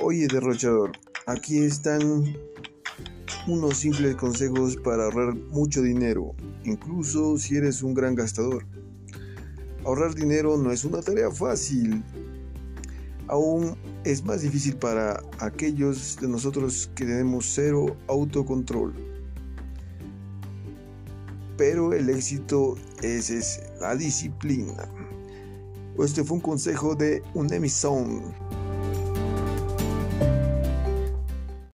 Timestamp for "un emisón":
27.34-28.32